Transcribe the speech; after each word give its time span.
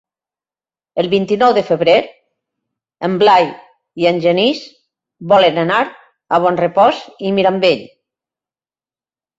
El 1.01 1.09
vint-i-nou 1.11 1.53
de 1.57 1.63
febrer 1.67 1.97
en 3.09 3.19
Blai 3.25 3.47
i 4.05 4.09
en 4.13 4.23
Genís 4.25 4.63
volen 5.35 5.61
anar 5.67 5.85
a 6.39 6.43
Bonrepòs 6.49 7.05
i 7.31 7.37
Mirambell. 7.39 7.87